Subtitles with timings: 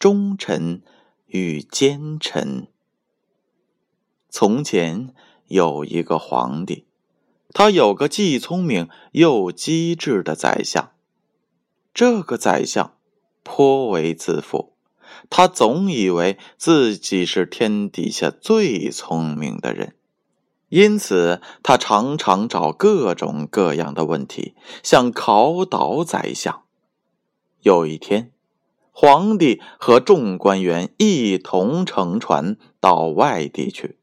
[0.00, 0.80] 忠臣
[1.26, 2.68] 与奸臣。
[4.30, 5.12] 从前
[5.48, 6.86] 有一个皇帝，
[7.52, 10.92] 他有个既聪明又机智的宰相。
[11.92, 12.96] 这个宰相
[13.42, 14.72] 颇为自负，
[15.28, 19.94] 他总以为自己是天底下最聪明的人，
[20.70, 26.62] 因此他常常找各种各样的问题，想考倒宰相。
[27.60, 28.32] 有一天，
[29.02, 33.96] 皇帝和众官员一同乘船到外地去。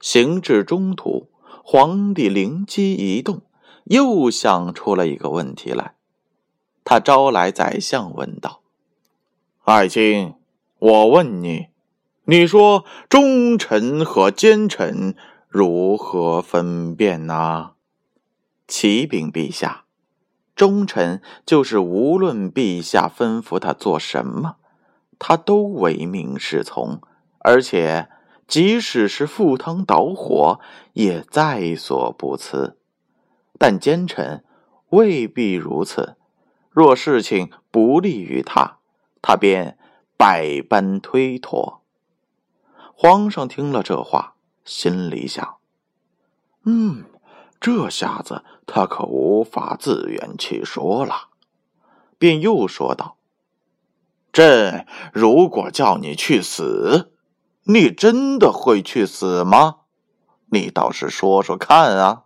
[0.00, 1.28] 行至中途，
[1.62, 3.42] 皇帝灵机一动，
[3.84, 5.94] 又想出了一个问题来。
[6.82, 8.62] 他招来宰相，问道
[9.62, 10.34] ：“爱卿，
[10.80, 11.68] 我问你，
[12.24, 15.14] 你说忠臣和奸臣
[15.46, 17.74] 如何分辨呢？”
[18.66, 19.84] 启禀陛下。
[20.54, 24.56] 忠臣就是无论陛下吩咐他做什么，
[25.18, 27.00] 他都唯命是从，
[27.38, 28.10] 而且
[28.46, 30.60] 即使是赴汤蹈火
[30.92, 32.76] 也在所不辞。
[33.58, 34.44] 但奸臣
[34.90, 36.16] 未必如此，
[36.70, 38.78] 若事情不利于他，
[39.22, 39.78] 他便
[40.16, 41.82] 百般推脱。
[42.94, 45.56] 皇上听了这话，心里想
[46.64, 47.04] ：“嗯。”
[47.60, 51.28] 这下子他可无法自圆其说了，
[52.16, 53.18] 便又说道
[54.32, 57.12] ：“朕如果叫你去死，
[57.64, 59.80] 你真的会去死吗？
[60.46, 62.24] 你倒是说说看啊！”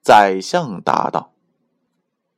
[0.00, 1.34] 宰相答道：“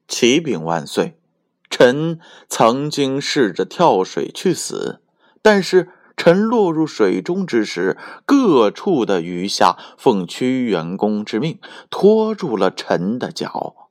[0.09, 1.21] 启禀万岁，
[1.69, 2.19] 臣
[2.49, 5.03] 曾经试着跳水去死，
[5.43, 7.97] 但是……”臣落入水中之时，
[8.27, 13.89] 各处的鱼虾奉屈原公之命拖住了臣的脚。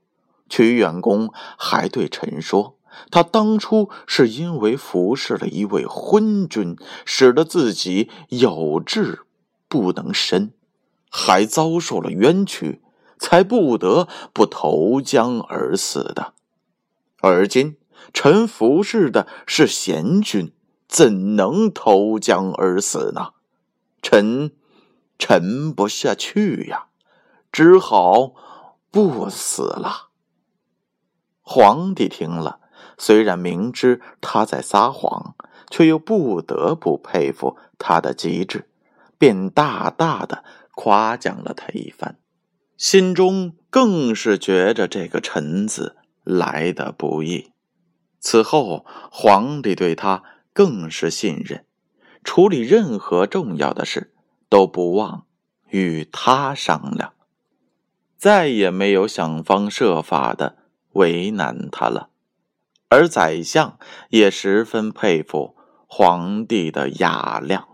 [0.49, 2.75] 屈原公还对臣说
[3.09, 9.21] ：“他当初是因为服侍了一位昏君，使得自己有志
[9.69, 10.51] 不能伸，
[11.09, 12.81] 还遭受了冤屈，
[13.17, 16.33] 才不得不投江而死的。
[17.21, 17.77] 而今
[18.13, 20.51] 臣服侍的是贤君。”
[20.87, 23.33] 怎能投江而死呢？
[24.01, 24.51] 臣
[25.19, 26.87] 沉不下去呀，
[27.51, 28.33] 只好
[28.89, 30.09] 不死了。
[31.41, 32.59] 皇帝听了，
[32.97, 35.35] 虽然明知他在撒谎，
[35.69, 38.69] 却又不得不佩服他的机智，
[39.17, 42.17] 便大大的夸奖了他一番，
[42.77, 47.51] 心中更是觉着这个“臣”子来的不易。
[48.19, 50.23] 此后，皇帝对他。
[50.57, 51.67] 更是信任，
[52.23, 54.11] 处理任何重要的事
[54.49, 55.27] 都不忘
[55.69, 57.13] 与他商量，
[58.17, 60.57] 再也没有想方设法的
[60.93, 62.09] 为难他了。
[62.89, 63.77] 而宰相
[64.09, 67.67] 也十分佩服皇帝的雅量。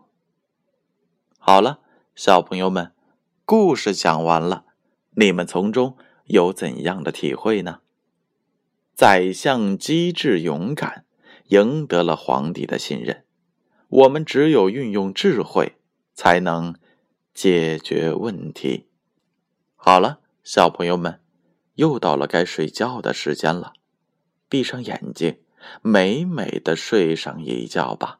[1.39, 1.79] 好了，
[2.15, 2.91] 小朋友们，
[3.45, 4.65] 故事讲完了，
[5.11, 5.95] 你们从中
[6.25, 7.79] 有怎样的体会呢？
[8.93, 11.05] 宰相机智勇敢。
[11.47, 13.23] 赢得了皇帝的信任，
[13.89, 15.73] 我们只有运用智慧，
[16.13, 16.75] 才能
[17.33, 18.87] 解决问题。
[19.75, 21.19] 好了，小朋友们，
[21.75, 23.73] 又到了该睡觉的时间了，
[24.47, 25.39] 闭上眼睛，
[25.81, 28.19] 美美的睡上一觉吧。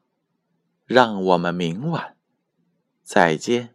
[0.86, 2.18] 让我们明晚
[3.02, 3.73] 再见。